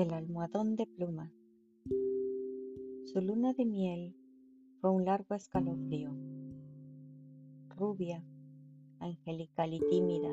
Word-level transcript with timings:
El 0.00 0.14
almohadón 0.14 0.76
de 0.76 0.86
pluma. 0.86 1.30
Su 3.04 3.20
luna 3.20 3.52
de 3.52 3.66
miel 3.66 4.16
fue 4.80 4.90
un 4.90 5.04
largo 5.04 5.34
escalofrío. 5.34 6.16
Rubia, 7.76 8.24
angelical 8.98 9.74
y 9.74 9.80
tímida, 9.90 10.32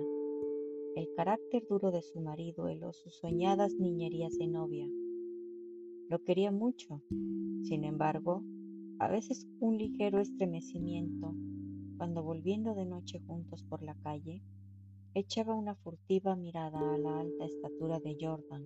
el 0.96 1.10
carácter 1.18 1.68
duro 1.70 1.92
de 1.92 2.02
su 2.02 2.22
marido 2.22 2.70
heló 2.70 2.94
sus 2.94 3.18
soñadas 3.18 3.74
niñerías 3.74 4.38
de 4.38 4.48
novia. 4.48 4.88
Lo 6.08 6.24
quería 6.24 6.54
mucho, 6.54 7.02
sin 7.10 7.84
embargo, 7.84 8.46
a 9.00 9.10
veces 9.10 9.50
un 9.60 9.78
ligero 9.78 10.22
estremecimiento 10.22 11.36
cuando 11.98 12.24
volviendo 12.24 12.74
de 12.74 12.86
noche 12.86 13.20
juntos 13.20 13.66
por 13.66 13.84
la 13.84 13.96
calle, 13.96 14.42
echaba 15.14 15.56
una 15.56 15.76
furtiva 15.76 16.38
mirada 16.38 16.80
a 16.94 16.98
la 16.98 17.20
alta 17.20 17.44
estatura 17.44 18.00
de 18.00 18.16
Jordan 18.18 18.66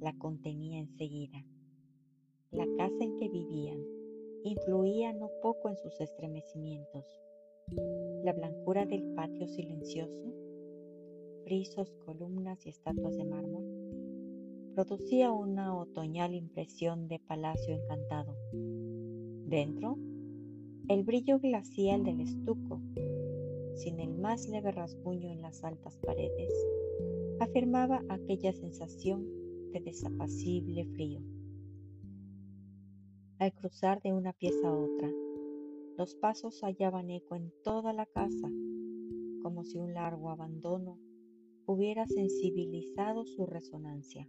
la 0.00 0.16
contenía 0.16 0.78
enseguida. 0.78 1.44
La 2.50 2.66
casa 2.76 3.04
en 3.04 3.16
que 3.18 3.28
vivían 3.28 3.78
influía 4.44 5.12
no 5.12 5.30
poco 5.42 5.68
en 5.68 5.76
sus 5.76 6.00
estremecimientos. 6.00 7.04
La 8.24 8.32
blancura 8.32 8.86
del 8.86 9.02
patio 9.14 9.46
silencioso, 9.46 10.34
frisos, 11.44 11.92
columnas 12.04 12.66
y 12.66 12.70
estatuas 12.70 13.16
de 13.16 13.24
mármol, 13.24 13.64
producía 14.74 15.30
una 15.32 15.76
otoñal 15.76 16.34
impresión 16.34 17.06
de 17.06 17.18
palacio 17.18 17.74
encantado. 17.74 18.34
Dentro, 18.52 19.98
el 20.88 21.04
brillo 21.04 21.38
glacial 21.38 22.02
del 22.04 22.20
estuco, 22.20 22.80
sin 23.74 24.00
el 24.00 24.14
más 24.14 24.48
leve 24.48 24.72
rasguño 24.72 25.30
en 25.30 25.42
las 25.42 25.62
altas 25.62 25.98
paredes, 25.98 26.52
afirmaba 27.38 28.02
aquella 28.08 28.52
sensación 28.52 29.39
de 29.72 29.80
desapacible 29.80 30.84
frío. 30.86 31.20
Al 33.38 33.52
cruzar 33.54 34.02
de 34.02 34.12
una 34.12 34.32
pieza 34.32 34.68
a 34.68 34.76
otra, 34.76 35.10
los 35.96 36.14
pasos 36.14 36.60
hallaban 36.62 37.10
eco 37.10 37.36
en 37.36 37.52
toda 37.64 37.92
la 37.92 38.06
casa, 38.06 38.50
como 39.42 39.64
si 39.64 39.78
un 39.78 39.94
largo 39.94 40.30
abandono 40.30 40.98
hubiera 41.66 42.06
sensibilizado 42.06 43.24
su 43.24 43.46
resonancia. 43.46 44.28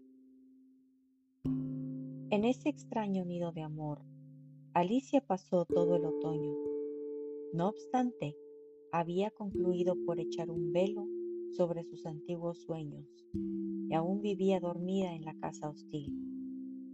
En 1.44 2.46
ese 2.46 2.70
extraño 2.70 3.26
nido 3.26 3.52
de 3.52 3.62
amor, 3.62 4.02
Alicia 4.74 5.20
pasó 5.22 5.66
todo 5.66 5.98
el 5.98 6.06
otoño. 6.06 6.54
No 7.54 7.70
obstante, 7.70 8.38
había 8.92 9.32
concluido 9.32 9.96
por 10.06 10.20
echar 10.20 10.50
un 10.50 10.72
velo 10.72 11.06
sobre 11.56 11.84
sus 11.84 12.06
antiguos 12.06 12.62
sueños 12.64 13.06
y 13.34 13.94
aún 13.94 14.22
vivía 14.22 14.60
dormida 14.60 15.14
en 15.14 15.26
la 15.26 15.36
casa 15.36 15.70
hostil, 15.70 16.14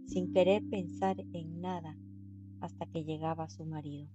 sin 0.06 0.32
querer 0.32 0.62
pensar 0.68 1.16
en 1.32 1.60
nada 1.60 1.96
hasta 2.60 2.86
que 2.86 3.04
llegaba 3.04 3.48
su 3.48 3.64
marido. 3.64 4.08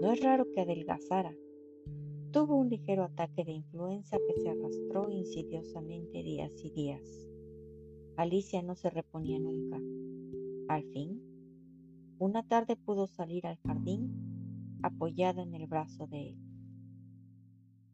No 0.00 0.12
es 0.12 0.20
raro 0.20 0.46
que 0.52 0.60
adelgazara. 0.60 1.34
Tuvo 2.32 2.56
un 2.56 2.68
ligero 2.68 3.04
ataque 3.04 3.44
de 3.44 3.52
influenza 3.52 4.18
que 4.18 4.40
se 4.40 4.48
arrastró 4.50 5.10
insidiosamente 5.10 6.22
días 6.22 6.52
y 6.62 6.70
días. 6.70 7.26
Alicia 8.16 8.62
no 8.62 8.74
se 8.74 8.90
reponía 8.90 9.38
nunca. 9.38 9.80
Al 10.68 10.84
fin, 10.92 11.22
una 12.18 12.42
tarde 12.42 12.76
pudo 12.76 13.06
salir 13.06 13.46
al 13.46 13.56
jardín 13.58 14.10
apoyada 14.82 15.42
en 15.42 15.54
el 15.54 15.66
brazo 15.66 16.06
de 16.06 16.30
él. 16.30 16.45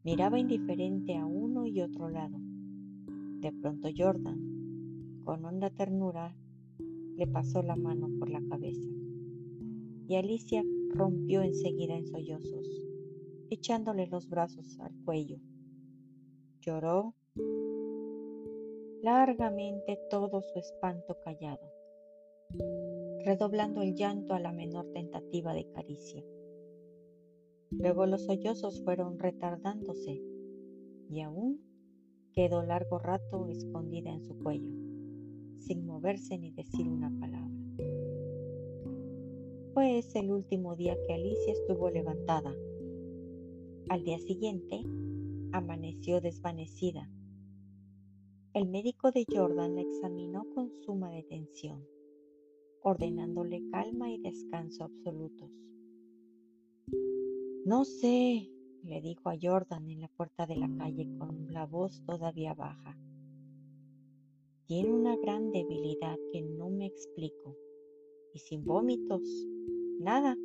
Miraba 0.03 0.37
indiferente 0.37 1.15
a 1.15 1.25
uno 1.25 1.65
y 1.65 1.79
otro 1.79 2.09
lado. 2.09 2.37
De 3.39 3.53
pronto 3.53 3.87
Jordan, 3.95 5.21
con 5.23 5.45
honda 5.45 5.69
ternura, 5.69 6.35
le 7.15 7.25
pasó 7.25 7.63
la 7.63 7.77
mano 7.77 8.09
por 8.19 8.29
la 8.29 8.41
cabeza. 8.49 8.89
Y 10.09 10.15
Alicia 10.15 10.61
rompió 10.89 11.41
enseguida 11.41 11.95
en 11.95 12.05
sollozos, 12.05 12.67
echándole 13.49 14.07
los 14.07 14.27
brazos 14.29 14.77
al 14.81 14.93
cuello. 15.05 15.37
Lloró 16.59 17.15
largamente 19.01 19.97
todo 20.09 20.41
su 20.41 20.59
espanto 20.59 21.17
callado, 21.23 21.71
redoblando 23.23 23.81
el 23.81 23.95
llanto 23.95 24.33
a 24.33 24.41
la 24.41 24.51
menor 24.51 24.91
tentativa 24.91 25.53
de 25.53 25.65
caricia. 25.71 26.25
Luego 27.79 28.05
los 28.05 28.25
sollozos 28.25 28.81
fueron 28.83 29.19
retardándose 29.19 30.21
y 31.09 31.21
aún 31.21 31.59
quedó 32.33 32.63
largo 32.63 32.99
rato 32.99 33.47
escondida 33.47 34.11
en 34.11 34.23
su 34.23 34.37
cuello, 34.37 34.71
sin 35.59 35.85
moverse 35.85 36.37
ni 36.37 36.51
decir 36.51 36.89
una 36.89 37.11
palabra. 37.19 37.53
Fue 39.73 39.97
ese 39.97 40.19
el 40.19 40.31
último 40.31 40.75
día 40.75 40.95
que 41.07 41.13
Alicia 41.13 41.53
estuvo 41.53 41.89
levantada. 41.89 42.53
Al 43.89 44.03
día 44.03 44.19
siguiente, 44.19 44.83
amaneció 45.51 46.21
desvanecida. 46.21 47.09
El 48.53 48.67
médico 48.67 49.11
de 49.11 49.25
Jordan 49.27 49.75
la 49.75 49.81
examinó 49.81 50.45
con 50.53 50.71
suma 50.83 51.09
detención, 51.09 51.83
ordenándole 52.81 53.63
calma 53.71 54.11
y 54.11 54.19
descanso 54.19 54.83
absolutos. 54.83 55.49
No 57.65 57.85
sé, 57.85 58.51
le 58.83 58.99
dijo 58.99 59.29
a 59.29 59.37
Jordan 59.41 59.89
en 59.89 60.01
la 60.01 60.09
puerta 60.09 60.45
de 60.45 60.57
la 60.57 60.69
calle 60.77 61.07
con 61.17 61.53
la 61.53 61.65
voz 61.65 62.03
todavía 62.05 62.53
baja. 62.53 62.97
Tiene 64.65 64.93
una 64.93 65.15
gran 65.15 65.49
debilidad 65.49 66.17
que 66.33 66.41
no 66.41 66.69
me 66.69 66.87
explico. 66.87 67.55
Y 68.33 68.39
sin 68.39 68.65
vómitos, 68.65 69.21
nada. 69.97 70.35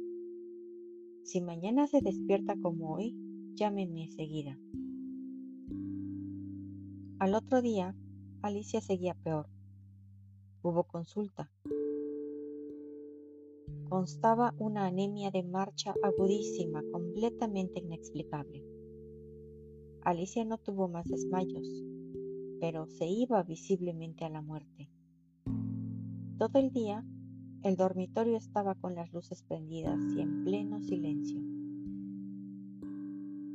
Si 1.24 1.40
mañana 1.40 1.88
se 1.88 2.02
despierta 2.02 2.54
como 2.62 2.94
hoy, 2.94 3.16
llámeme 3.54 4.04
enseguida. 4.04 4.56
Al 7.18 7.34
otro 7.34 7.62
día, 7.62 7.96
Alicia 8.42 8.80
seguía 8.80 9.14
peor. 9.14 9.48
Hubo 10.62 10.84
consulta 10.84 11.50
constaba 13.88 14.54
una 14.58 14.86
anemia 14.86 15.30
de 15.30 15.42
marcha 15.42 15.94
agudísima, 16.02 16.82
completamente 16.92 17.80
inexplicable. 17.80 18.62
Alicia 20.02 20.44
no 20.44 20.58
tuvo 20.58 20.88
más 20.88 21.06
desmayos, 21.06 21.84
pero 22.60 22.86
se 22.86 23.06
iba 23.06 23.42
visiblemente 23.42 24.24
a 24.24 24.28
la 24.28 24.42
muerte. 24.42 24.90
Todo 26.38 26.58
el 26.58 26.70
día, 26.70 27.04
el 27.62 27.76
dormitorio 27.76 28.36
estaba 28.36 28.74
con 28.74 28.94
las 28.94 29.12
luces 29.12 29.42
prendidas 29.42 29.98
y 30.16 30.20
en 30.20 30.44
pleno 30.44 30.80
silencio. 30.80 31.40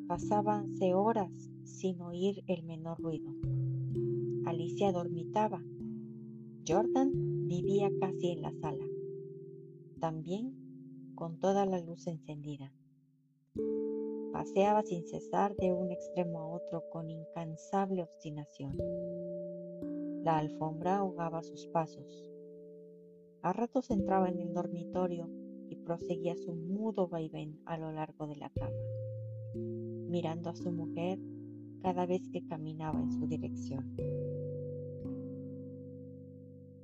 Pasábanse 0.08 0.94
horas 0.94 1.32
sin 1.64 2.02
oír 2.02 2.44
el 2.48 2.64
menor 2.64 3.00
ruido. 3.00 3.32
Alicia 4.46 4.92
dormitaba. 4.92 5.64
Jordan 6.68 7.48
vivía 7.48 7.90
casi 8.00 8.32
en 8.32 8.42
la 8.42 8.52
sala 8.54 8.93
también 10.04 10.54
con 11.16 11.40
toda 11.40 11.66
la 11.66 11.80
luz 11.80 12.08
encendida. 12.08 12.74
Paseaba 14.34 14.84
sin 14.84 15.08
cesar 15.08 15.56
de 15.56 15.72
un 15.72 15.94
extremo 15.94 16.42
a 16.42 16.48
otro 16.48 16.84
con 16.90 17.10
incansable 17.10 18.04
obstinación. 18.04 18.76
La 20.26 20.40
alfombra 20.40 20.98
ahogaba 20.98 21.42
sus 21.42 21.68
pasos. 21.68 22.30
A 23.44 23.54
ratos 23.54 23.92
entraba 23.92 24.28
en 24.28 24.42
el 24.42 24.54
dormitorio 24.54 25.30
y 25.70 25.78
proseguía 25.78 26.36
su 26.36 26.54
mudo 26.54 27.08
vaivén 27.08 27.62
a 27.64 27.78
lo 27.78 27.94
largo 27.94 28.28
de 28.28 28.36
la 28.36 28.50
cama, 28.50 28.76
mirando 29.56 30.50
a 30.50 30.56
su 30.58 30.70
mujer 30.70 31.18
cada 31.82 32.06
vez 32.06 32.28
que 32.28 32.46
caminaba 32.46 33.00
en 33.00 33.14
su 33.14 33.26
dirección. 33.26 33.96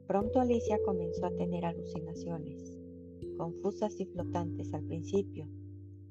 Pronto 0.08 0.40
Alicia 0.40 0.80
comenzó 0.86 1.26
a 1.26 1.36
tener 1.36 1.66
alucinaciones 1.66 2.79
confusas 3.40 3.98
y 4.02 4.06
flotantes 4.06 4.74
al 4.74 4.84
principio 4.84 5.48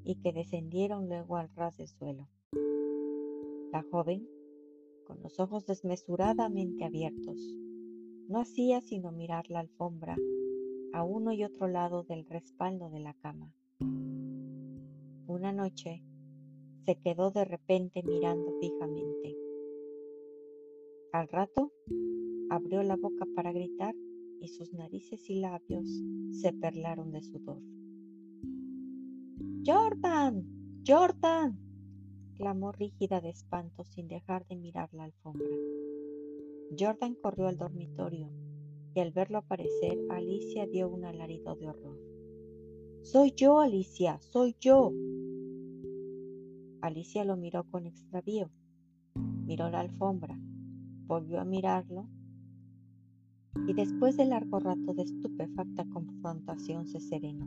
y 0.03 0.17
que 0.17 0.33
descendieron 0.33 1.11
luego 1.11 1.37
al 1.37 1.51
ras 1.55 1.77
del 1.77 1.89
suelo. 1.89 2.27
La 3.71 3.85
joven 3.91 4.27
con 5.05 5.23
los 5.23 5.39
ojos 5.39 5.67
desmesuradamente 5.67 6.87
abiertos. 6.87 7.37
No 8.29 8.41
hacía 8.41 8.81
sino 8.81 9.13
mirar 9.13 9.51
la 9.51 9.61
alfombra 9.61 10.17
a 10.95 11.03
uno 11.03 11.33
y 11.33 11.45
otro 11.45 11.69
lado 11.69 12.03
del 12.03 12.25
respaldo 12.25 12.89
de 12.89 13.01
la 13.01 13.13
cama. 13.13 13.53
Una 15.27 15.53
noche 15.53 16.03
se 16.87 16.97
quedó 16.97 17.31
de 17.31 17.45
repente 17.45 18.03
mirando 18.03 18.55
fijamente. 18.59 19.37
Al 21.13 21.29
rato 21.29 21.73
abrió 22.49 22.83
la 22.83 22.97
boca 22.97 23.27
para 23.35 23.53
gritar 23.53 23.95
y 24.41 24.49
sus 24.49 24.73
narices 24.73 25.29
y 25.29 25.41
labios 25.41 25.87
se 26.33 26.53
perlaron 26.53 27.13
de 27.13 27.23
sudor. 27.23 27.63
Jordan, 29.67 30.45
Jordan, 30.87 31.59
clamó 32.35 32.73
rígida 32.73 33.21
de 33.21 33.31
espanto 33.31 33.85
sin 33.85 34.09
dejar 34.09 34.47
de 34.47 34.57
mirar 34.57 34.89
la 34.93 35.05
alfombra. 35.05 35.57
Jordan 36.79 37.15
corrió 37.15 37.49
al 37.49 37.59
dormitorio 37.59 38.31
y 38.95 39.01
al 39.01 39.13
verlo 39.13 39.39
aparecer, 39.39 39.99
Alicia 40.11 40.67
dio 40.67 40.89
un 40.89 41.05
alarido 41.05 41.55
de 41.57 41.69
horror. 41.69 41.99
Soy 43.03 43.33
yo, 43.33 43.61
Alicia, 43.61 44.21
soy 44.21 44.57
yo. 44.61 44.93
Alicia 46.81 47.25
lo 47.25 47.37
miró 47.37 47.65
con 47.65 47.87
extravío. 47.87 48.51
Miró 49.15 49.71
la 49.71 49.81
alfombra, 49.81 50.39
volvió 51.07 51.41
a 51.41 51.45
mirarlo 51.45 52.09
y 53.67 53.75
después 53.75 54.17
de 54.17 54.25
largo 54.25 54.61
rato 54.61 54.95
de 54.95 55.03
estupefacta 55.03 55.85
confrontación 55.87 56.87
se 56.87 57.01
serenó. 57.01 57.47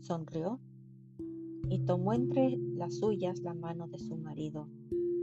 Sonrió 0.00 0.60
y 1.68 1.80
tomó 1.80 2.12
entre 2.12 2.56
las 2.58 2.96
suyas 2.98 3.40
la 3.40 3.54
mano 3.54 3.88
de 3.88 3.98
su 3.98 4.16
marido, 4.16 4.68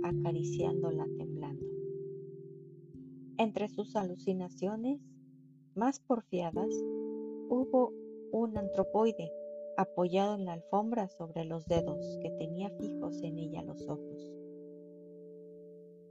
acariciándola 0.04 1.06
temblando. 1.18 1.66
Entre 3.38 3.70
sus 3.70 3.96
alucinaciones 3.96 5.02
más 5.76 6.00
porfiadas 6.00 6.70
hubo 7.50 7.94
un 8.32 8.58
antropoide 8.58 9.32
apoyado 9.78 10.36
en 10.36 10.46
la 10.46 10.54
alfombra 10.54 11.08
sobre 11.08 11.46
los 11.46 11.66
dedos 11.66 12.18
que 12.22 12.30
tenía 12.32 12.70
fijos 12.72 13.22
en 13.24 13.38
ella 13.40 13.62
los 13.64 13.88
ojos. 13.88 14.32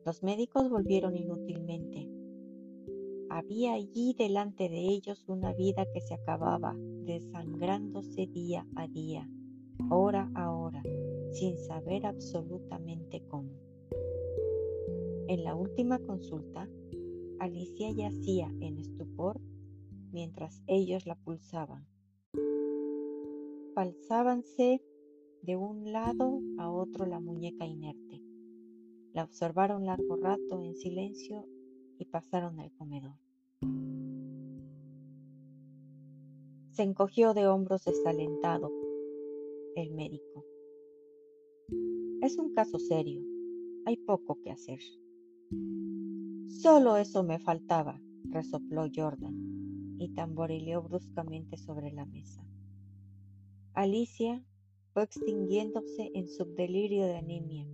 Los 0.05 0.23
médicos 0.23 0.71
volvieron 0.71 1.17
inútilmente. 1.17 2.20
Había 3.31 3.75
allí 3.75 4.15
delante 4.19 4.69
de 4.69 4.81
ellos 4.81 5.25
una 5.29 5.53
vida 5.55 5.87
que 5.95 6.01
se 6.01 6.15
acababa, 6.15 6.75
desangrándose 7.05 8.27
día 8.27 8.67
a 8.75 8.89
día, 8.89 9.29
hora 9.89 10.31
a 10.35 10.53
hora, 10.53 10.83
sin 11.31 11.57
saber 11.57 12.07
absolutamente 12.07 13.23
cómo. 13.29 13.51
En 15.29 15.45
la 15.45 15.55
última 15.55 16.01
consulta, 16.01 16.69
Alicia 17.39 17.91
yacía 17.93 18.53
en 18.61 18.79
estupor 18.79 19.41
mientras 20.11 20.61
ellos 20.67 21.07
la 21.07 21.15
pulsaban 21.15 21.87
Palzábanse 23.75 24.83
de 25.43 25.57
un 25.57 25.93
lado 25.93 26.43
a 26.59 26.71
otro 26.71 27.07
la 27.07 27.21
muñeca 27.21 27.65
inerte. 27.65 28.21
La 29.13 29.25
observaron 29.25 29.87
largo 29.87 30.17
rato 30.17 30.61
en 30.61 30.75
silencio 30.75 31.47
y 32.01 32.07
pasaron 32.07 32.59
al 32.59 32.73
comedor. 32.73 33.15
Se 36.71 36.83
encogió 36.83 37.35
de 37.35 37.47
hombros 37.47 37.85
desalentado 37.85 38.73
el 39.77 39.93
médico. 39.93 40.45
Es 42.23 42.39
un 42.39 42.55
caso 42.55 42.79
serio. 42.79 43.23
Hay 43.85 43.99
poco 43.99 44.39
que 44.43 44.51
hacer. 44.51 44.81
Solo 46.49 46.97
eso 46.97 47.23
me 47.23 47.39
faltaba, 47.39 48.01
resopló 48.31 48.87
Jordan 48.95 49.97
y 49.99 50.09
tamborileó 50.15 50.83
bruscamente 50.83 51.59
sobre 51.59 51.93
la 51.93 52.07
mesa. 52.07 52.43
Alicia 53.75 54.43
fue 54.95 55.03
extinguiéndose 55.03 56.11
en 56.15 56.29
su 56.29 56.47
delirio 56.55 57.05
de 57.05 57.17
anemia, 57.17 57.67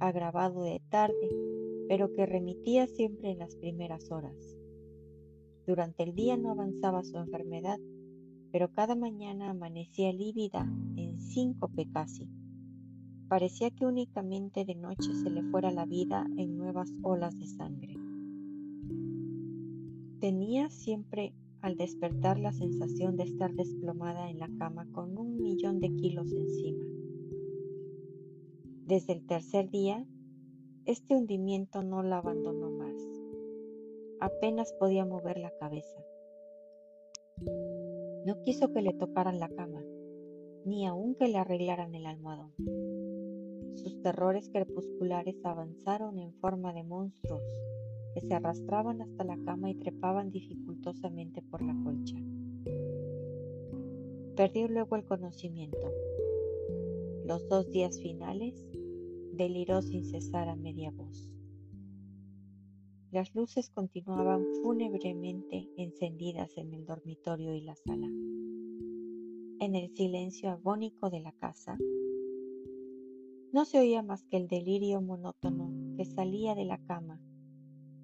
agravado 0.00 0.64
de 0.64 0.80
tarde, 0.90 1.51
pero 1.92 2.10
que 2.14 2.24
remitía 2.24 2.86
siempre 2.86 3.32
en 3.32 3.40
las 3.40 3.54
primeras 3.54 4.10
horas. 4.10 4.56
Durante 5.66 6.04
el 6.04 6.14
día 6.14 6.38
no 6.38 6.50
avanzaba 6.50 7.04
su 7.04 7.18
enfermedad, 7.18 7.78
pero 8.50 8.72
cada 8.72 8.94
mañana 8.94 9.50
amanecía 9.50 10.10
lívida 10.10 10.66
en 10.96 11.20
síncope 11.20 11.86
casi. 11.92 12.30
Parecía 13.28 13.70
que 13.72 13.84
únicamente 13.84 14.64
de 14.64 14.74
noche 14.74 15.12
se 15.12 15.28
le 15.28 15.42
fuera 15.42 15.70
la 15.70 15.84
vida 15.84 16.26
en 16.38 16.56
nuevas 16.56 16.90
olas 17.02 17.38
de 17.38 17.46
sangre. 17.46 17.94
Tenía 20.18 20.70
siempre 20.70 21.34
al 21.60 21.76
despertar 21.76 22.38
la 22.38 22.54
sensación 22.54 23.18
de 23.18 23.24
estar 23.24 23.52
desplomada 23.52 24.30
en 24.30 24.38
la 24.38 24.48
cama 24.56 24.86
con 24.92 25.18
un 25.18 25.42
millón 25.42 25.78
de 25.78 25.94
kilos 25.94 26.32
encima. 26.32 26.86
Desde 28.86 29.12
el 29.12 29.26
tercer 29.26 29.68
día, 29.70 30.06
este 30.86 31.14
hundimiento 31.16 31.82
no 31.82 32.02
la 32.02 32.18
abandonó 32.18 32.70
más. 32.70 32.96
Apenas 34.20 34.72
podía 34.74 35.04
mover 35.04 35.38
la 35.38 35.52
cabeza. 35.58 36.04
No 38.26 38.42
quiso 38.42 38.72
que 38.72 38.82
le 38.82 38.92
tocaran 38.92 39.38
la 39.38 39.48
cama, 39.48 39.82
ni 40.64 40.86
aun 40.86 41.14
que 41.14 41.28
le 41.28 41.38
arreglaran 41.38 41.94
el 41.94 42.06
almohadón. 42.06 42.52
Sus 43.74 44.00
terrores 44.02 44.48
crepusculares 44.50 45.36
avanzaron 45.44 46.18
en 46.18 46.32
forma 46.34 46.72
de 46.72 46.84
monstruos 46.84 47.42
que 48.14 48.20
se 48.20 48.34
arrastraban 48.34 49.02
hasta 49.02 49.24
la 49.24 49.38
cama 49.44 49.70
y 49.70 49.74
trepaban 49.74 50.30
dificultosamente 50.30 51.42
por 51.42 51.62
la 51.62 51.74
colcha. 51.82 52.16
Perdió 54.36 54.68
luego 54.68 54.96
el 54.96 55.04
conocimiento. 55.04 55.92
Los 57.24 57.48
dos 57.48 57.70
días 57.70 58.00
finales 58.00 58.66
deliró 59.32 59.82
sin 59.82 60.04
cesar 60.04 60.48
a 60.48 60.56
media 60.56 60.90
voz. 60.90 61.30
Las 63.10 63.34
luces 63.34 63.68
continuaban 63.70 64.42
fúnebremente 64.62 65.68
encendidas 65.76 66.56
en 66.56 66.72
el 66.72 66.86
dormitorio 66.86 67.54
y 67.54 67.60
la 67.60 67.76
sala. 67.76 68.06
En 69.60 69.74
el 69.74 69.94
silencio 69.94 70.50
agónico 70.50 71.10
de 71.10 71.20
la 71.20 71.32
casa, 71.32 71.78
no 73.52 73.66
se 73.66 73.78
oía 73.78 74.02
más 74.02 74.24
que 74.24 74.38
el 74.38 74.48
delirio 74.48 75.02
monótono 75.02 75.70
que 75.96 76.06
salía 76.06 76.54
de 76.54 76.64
la 76.64 76.78
cama 76.84 77.20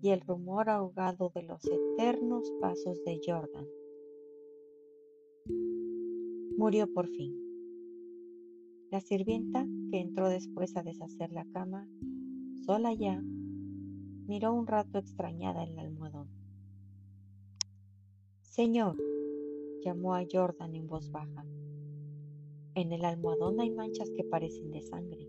y 0.03 0.11
el 0.11 0.21
rumor 0.21 0.69
ahogado 0.69 1.33
de 1.35 1.43
los 1.43 1.65
eternos 1.65 2.53
pasos 2.61 3.03
de 3.05 3.19
Jordan. 3.27 3.67
Murió 6.59 6.93
por 6.93 7.09
fin. 7.09 7.35
La 8.91 9.01
sirvienta, 9.01 9.67
que 9.91 10.01
entró 10.01 10.29
después 10.29 10.77
a 10.77 10.83
deshacer 10.83 11.31
la 11.33 11.45
cama, 11.47 11.89
sola 12.65 12.93
ya, 12.95 13.23
miró 14.27 14.53
un 14.53 14.67
rato 14.67 14.99
extrañada 14.99 15.65
el 15.65 15.79
almohadón. 15.79 16.29
Señor, 18.43 18.97
llamó 19.85 20.15
a 20.15 20.25
Jordan 20.31 20.75
en 20.75 20.87
voz 20.87 21.11
baja. 21.11 21.47
En 22.75 22.93
el 22.93 23.05
almohadón 23.05 23.61
hay 23.61 23.71
manchas 23.71 24.11
que 24.11 24.25
parecen 24.25 24.71
de 24.71 24.83
sangre. 24.83 25.29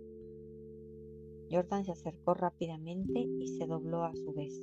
Jordan 1.50 1.86
se 1.86 1.92
acercó 1.92 2.34
rápidamente 2.34 3.22
y 3.22 3.48
se 3.48 3.66
dobló 3.66 4.04
a 4.04 4.16
su 4.16 4.34
vez. 4.34 4.62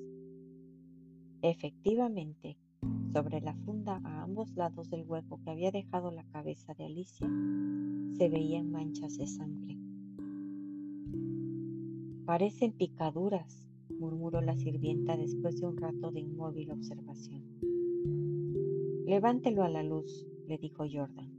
Efectivamente, 1.42 2.58
sobre 3.12 3.40
la 3.40 3.54
funda 3.54 4.00
a 4.04 4.22
ambos 4.22 4.54
lados 4.54 4.90
del 4.90 5.04
hueco 5.04 5.40
que 5.42 5.50
había 5.50 5.70
dejado 5.70 6.10
la 6.10 6.24
cabeza 6.24 6.74
de 6.74 6.84
Alicia, 6.84 7.28
se 8.18 8.28
veían 8.28 8.70
manchas 8.70 9.16
de 9.16 9.26
sangre. 9.26 9.85
Parecen 12.26 12.72
picaduras, 12.72 13.68
murmuró 13.88 14.40
la 14.40 14.56
sirvienta 14.56 15.16
después 15.16 15.60
de 15.60 15.66
un 15.68 15.76
rato 15.76 16.10
de 16.10 16.20
inmóvil 16.20 16.72
observación. 16.72 17.44
Levántelo 19.06 19.62
a 19.62 19.68
la 19.68 19.84
luz, 19.84 20.26
le 20.48 20.58
dijo 20.58 20.84
Jordan. 20.92 21.32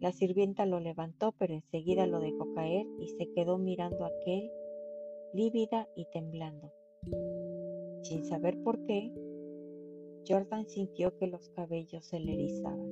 La 0.00 0.12
sirvienta 0.12 0.64
lo 0.64 0.80
levantó, 0.80 1.32
pero 1.32 1.52
enseguida 1.52 2.06
lo 2.06 2.20
dejó 2.20 2.50
caer 2.54 2.86
y 2.98 3.08
se 3.08 3.30
quedó 3.34 3.58
mirando 3.58 4.04
a 4.04 4.08
aquel, 4.08 4.50
lívida 5.34 5.86
y 5.94 6.06
temblando. 6.14 6.72
Sin 8.04 8.24
saber 8.24 8.62
por 8.62 8.82
qué, 8.86 9.12
Jordan 10.26 10.66
sintió 10.66 11.14
que 11.18 11.26
los 11.26 11.50
cabellos 11.50 12.06
se 12.06 12.20
le 12.20 12.32
erizaban. 12.32 12.88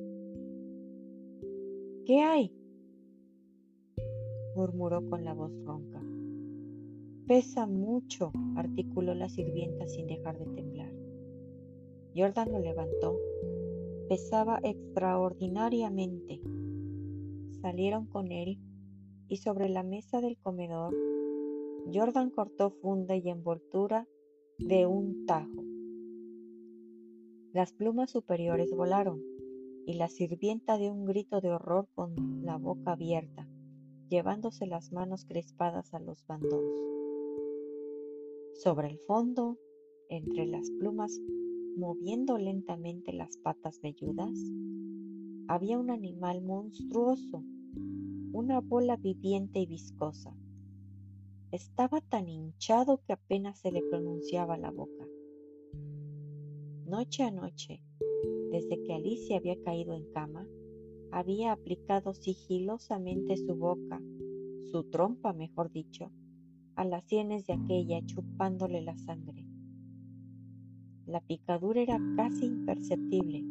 ¿Qué 2.04 2.20
hay? 2.20 2.52
murmuró 4.54 5.08
con 5.08 5.24
la 5.24 5.32
voz 5.32 5.52
ronca. 5.64 6.02
Pesa 7.26 7.66
mucho, 7.66 8.32
articuló 8.56 9.14
la 9.14 9.28
sirvienta 9.28 9.86
sin 9.88 10.06
dejar 10.06 10.38
de 10.38 10.46
temblar. 10.46 10.92
Jordan 12.14 12.52
lo 12.52 12.60
levantó. 12.60 13.18
Pesaba 14.08 14.60
extraordinariamente 14.62 16.40
salieron 17.60 18.06
con 18.06 18.30
él 18.30 18.60
y 19.28 19.38
sobre 19.38 19.68
la 19.68 19.82
mesa 19.82 20.20
del 20.20 20.38
comedor 20.38 20.94
Jordan 21.92 22.30
cortó 22.30 22.70
funda 22.70 23.16
y 23.16 23.28
envoltura 23.28 24.06
de 24.58 24.86
un 24.86 25.26
tajo. 25.26 25.64
Las 27.52 27.72
plumas 27.72 28.10
superiores 28.10 28.70
volaron 28.70 29.20
y 29.86 29.94
la 29.94 30.08
sirvienta 30.08 30.78
dio 30.78 30.92
un 30.92 31.04
grito 31.04 31.40
de 31.40 31.50
horror 31.50 31.88
con 31.94 32.44
la 32.44 32.56
boca 32.56 32.92
abierta, 32.92 33.48
llevándose 34.08 34.66
las 34.66 34.92
manos 34.92 35.24
crispadas 35.24 35.94
a 35.94 36.00
los 36.00 36.26
bandos. 36.26 36.62
Sobre 38.58 38.88
el 38.88 38.98
fondo, 39.00 39.58
entre 40.08 40.46
las 40.46 40.70
plumas, 40.70 41.20
moviendo 41.76 42.38
lentamente 42.38 43.12
las 43.12 43.36
patas 43.36 43.82
velludas, 43.82 44.32
había 45.46 45.78
un 45.78 45.90
animal 45.90 46.40
monstruoso, 46.40 47.44
una 48.32 48.60
bola 48.62 48.96
viviente 48.96 49.60
y 49.60 49.66
viscosa. 49.66 50.34
Estaba 51.52 52.00
tan 52.00 52.30
hinchado 52.30 53.02
que 53.06 53.12
apenas 53.12 53.58
se 53.58 53.70
le 53.70 53.82
pronunciaba 53.82 54.56
la 54.56 54.70
boca. 54.70 55.06
Noche 56.86 57.24
a 57.24 57.30
noche, 57.30 57.82
desde 58.50 58.82
que 58.82 58.94
Alicia 58.94 59.36
había 59.36 59.60
caído 59.60 59.92
en 59.92 60.10
cama, 60.12 60.48
había 61.10 61.52
aplicado 61.52 62.14
sigilosamente 62.14 63.36
su 63.36 63.54
boca, 63.54 64.00
su 64.72 64.84
trompa 64.84 65.34
mejor 65.34 65.70
dicho, 65.70 66.10
a 66.76 66.84
las 66.84 67.04
sienes 67.04 67.46
de 67.46 67.54
aquella 67.54 68.04
chupándole 68.04 68.82
la 68.82 68.96
sangre. 68.98 69.46
La 71.06 71.20
picadura 71.20 71.80
era 71.80 71.98
casi 72.16 72.44
imperceptible. 72.44 73.44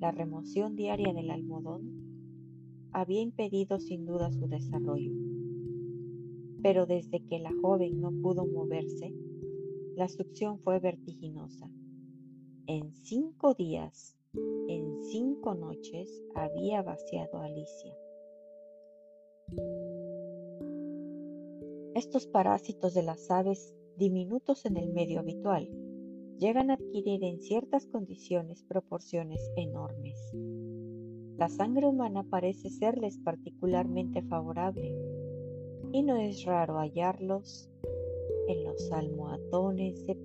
La 0.00 0.10
remoción 0.10 0.74
diaria 0.74 1.14
del 1.14 1.30
almohadón 1.30 2.04
había 2.92 3.20
impedido 3.20 3.78
sin 3.78 4.06
duda 4.06 4.32
su 4.32 4.48
desarrollo. 4.48 5.12
Pero 6.62 6.86
desde 6.86 7.20
que 7.20 7.38
la 7.38 7.52
joven 7.62 8.00
no 8.00 8.10
pudo 8.22 8.44
moverse, 8.46 9.14
la 9.96 10.08
succión 10.08 10.58
fue 10.58 10.80
vertiginosa. 10.80 11.70
En 12.66 12.92
cinco 12.92 13.54
días, 13.54 14.16
en 14.68 15.04
cinco 15.04 15.54
noches, 15.54 16.22
había 16.34 16.82
vaciado 16.82 17.38
a 17.38 17.44
Alicia. 17.44 17.94
Estos 21.94 22.26
parásitos 22.26 22.92
de 22.92 23.04
las 23.04 23.30
aves, 23.30 23.72
diminutos 23.96 24.66
en 24.66 24.76
el 24.76 24.92
medio 24.92 25.20
habitual, 25.20 25.70
llegan 26.40 26.72
a 26.72 26.74
adquirir 26.74 27.22
en 27.22 27.40
ciertas 27.40 27.86
condiciones 27.86 28.64
proporciones 28.64 29.40
enormes. 29.56 30.18
La 31.36 31.48
sangre 31.48 31.86
humana 31.86 32.24
parece 32.28 32.68
serles 32.68 33.18
particularmente 33.18 34.22
favorable 34.22 34.92
y 35.92 36.02
no 36.02 36.16
es 36.16 36.44
raro 36.44 36.80
hallarlos 36.80 37.70
en 38.48 38.64
los 38.64 38.90
almohadones 38.90 40.04
de 40.04 40.16